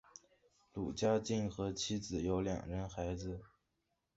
[0.73, 3.39] 卢家进和妻子有两人孩子。